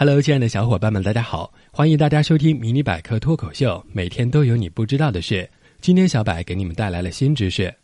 [0.00, 1.52] Hello，亲爱的小伙伴们，大家好！
[1.72, 5.50] 欢迎大家收听《迷你百科脱口秀》，每天都有你不知道的事。
[5.80, 7.74] 今天小柏给你们带来了新知识。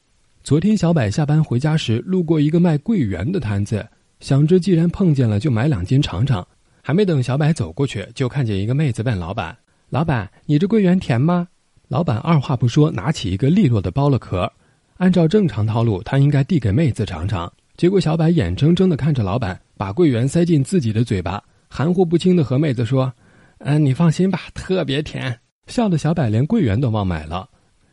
[0.45, 3.85] 昨天小柏下班回家时，路过一个卖桂圆的摊子，
[4.21, 6.47] 想着既然碰见了，就买两斤尝尝。
[6.83, 9.59] 还没等小柏走过去，就看见一个妹子问老板
[9.91, 11.49] ：“老板，你这桂圆甜吗？”
[11.91, 14.53] 老板二话不说，拿起一个利落的剥了壳。
[14.99, 17.53] 按照正常套路，他应该递给妹子尝尝。
[17.77, 21.43] 结果小柏眼睁睁地看着老板把桂圆塞进自己的嘴巴。
[21.77, 23.12] 含糊不清的和妹子说
[23.59, 27.51] ：“嗯，你放心吧，特别甜。”笑得小柏连桂圆都忘买了。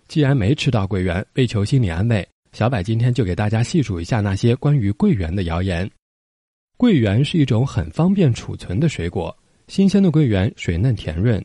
[0.08, 5.90] 既然没吃到桂圆，为求心理安慰，小柏今天就给大家细数一下那些关于桂圆的谣言。
[6.78, 9.36] 桂圆是一种很方便储存的水果，
[9.68, 11.44] 新鲜的桂圆水嫩甜润，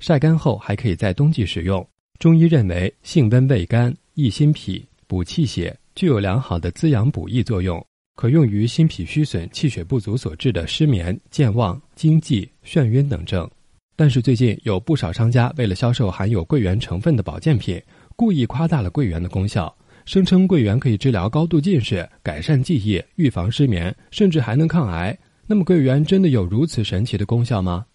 [0.00, 1.88] 晒干后还可以在冬季食用。
[2.18, 7.80] 中医认为，性温味甘，益心脾，补气血，具有良好的滋养补益作用。
[8.18, 13.48] 可用于心脾虚损、气血不足所致的失眠、健忘、惊悸、眩晕等症。
[13.94, 17.80] 但是最近有不少商家为了销售含有桂圆成分的保健品，
[18.16, 19.72] 故意夸大了桂圆的功效，
[20.04, 25.16] 声称桂圆可以治疗高度近视、改善记忆、预防失眠，甚至还能抗癌。
[25.46, 27.86] 那么桂圆真的有如此神奇的功效吗？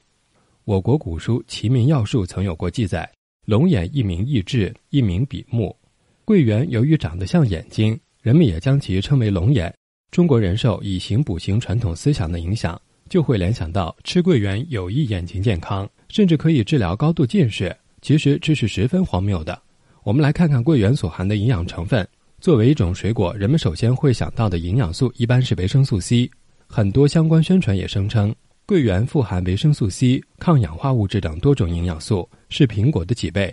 [0.63, 3.11] 我国古书《齐民要术》曾有过记载：
[3.45, 5.75] 龙眼一名益智，一名比目。
[6.23, 9.73] 桂圆由于长得像眼睛，人们也将其称为龙眼。
[10.13, 17.75] 中国人受以形补形传统思想的影响，就会联想到吃桂圆有益眼睛健康，甚至可以治疗高度近视。
[17.99, 19.59] 其实这是十分荒谬的。
[20.03, 22.07] 我们来看看桂圆所含的营养成分。
[22.39, 26.29] 作为一种水果，人们首先会想到的营养素一般是维生素 C。
[26.67, 28.35] 很多相关宣传也声称，
[28.67, 33.51] 桂圆富含维生素 C、抗氧化物质等多种营养素，是苹果的几倍。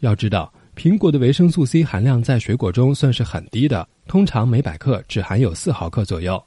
[0.00, 0.52] 要知道。
[0.76, 6.42] 苹果的维生素 C 含量在水果中算是很低的，通常每百克只含有四毫克左右。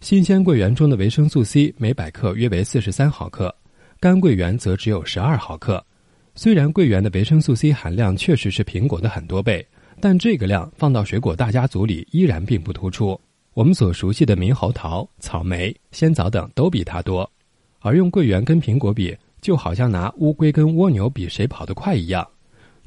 [0.00, 3.54] 新鲜桂圆中的维生素 C 每百克约为四十三毫克，
[3.98, 5.84] 干桂圆则只有十二毫克。
[6.34, 9.66] 虽然桂圆的维生素 C 含量确实是苹果的很多倍，
[10.00, 13.20] 但这个量放到水果大家族里依然并不突出。
[13.54, 17.28] 我们所熟悉的猕猴桃、草莓、鲜枣等都比它多，
[17.80, 22.26] 而用桂圆跟苹果比，就好像拿乌龟跟蜗牛比谁跑得快一样。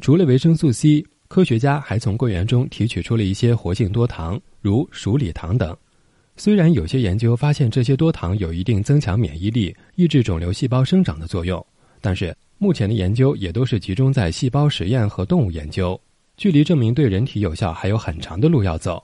[0.02, 5.76] 除了维生素 C，科学家还从桂圆中提取出了一些活性多糖，如鼠李糖等。
[6.38, 11.66] 虽然有些研究发现这些多糖有一定增强免疫力、抑制肿瘤细胞生长的作用，
[12.02, 16.00] 但是目前的研究也都是集中在细胞实验和动物研究，
[16.36, 19.02] 距离证明对人体有效还有很长的路要走。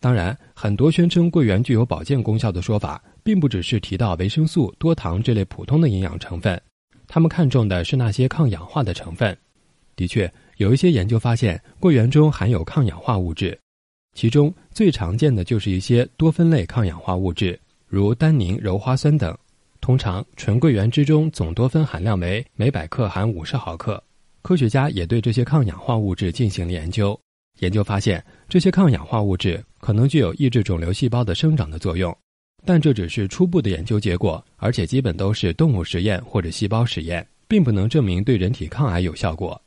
[0.00, 6.60] 当然，很多宣称桂圆具有保健功效的说法，并不只是提到维生素、多糖这类普通的营养成分，
[7.06, 9.36] 他们看重的是那些抗氧化的成分。
[9.96, 13.58] 的确，有一些研究发现，桂圆中含有抗氧化物质，
[14.14, 19.36] 其中最常见的就是一些多酚类抗氧化物质，如单宁鞣花酸等。
[19.80, 24.02] 通常，纯桂圆之中总多酚含量为每百克含五十毫克。
[24.42, 27.18] 科学家也对这些抗氧化物质进行了研究，
[27.60, 32.16] 研究发现，这些抗氧化物质可能具有抑制肿瘤细胞的生长的作用，
[32.64, 39.60] 但这只是初步的研究结果，而且基本都是动物实验或者细胞实验，并不能证明对人体抗癌有效果。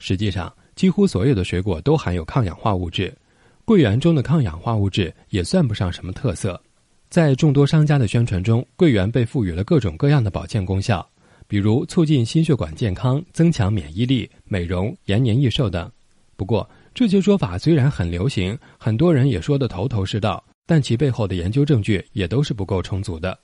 [0.00, 3.16] 实际上，几乎所有的水果都含有抗氧化物质，
[3.64, 6.60] 桂圆中的抗氧化物质也算不上什么特色。
[7.08, 11.06] 在众多商家的宣传中，桂圆被赋予了各种各样的保健功效，
[11.46, 15.90] 比如促进心血管健康、增强免疫力、美容、延年益寿等。
[16.36, 23.38] 不过，这些说法虽然很流行，很多人也说得头头是道，但其背后的研究证据也都是不够充足的。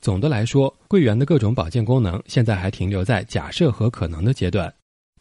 [0.00, 4.70] 总的来说，桂圆的各种保健功能现在还停留在假设和可能的阶段。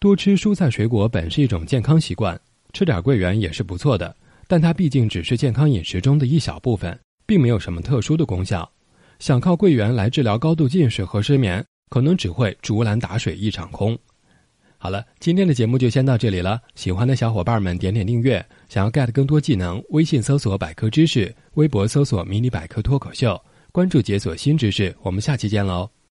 [0.03, 2.37] 多吃蔬菜水果本是一种健康习惯，
[2.73, 4.13] 吃点桂圆也是不错的，
[4.49, 8.69] 但它毕竟只是健康饮食中的一小部分，并没有什么特殊的功效。
[9.19, 13.97] 想靠桂圆来治疗高度近视和失眠，可能只会竹篮打水一场空。
[14.77, 16.59] 好了，今天的节目就先到这里了。
[16.75, 24.93] 喜欢的小伙伴们点点订阅，想要 get 更多技能，微信搜索百科知识，微博搜索迷你百科脱口秀，关注解锁新知识。
[25.01, 25.93] 我们下期见喽！